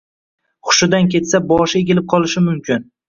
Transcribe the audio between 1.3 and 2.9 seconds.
boshi egilib qolishi mumkin.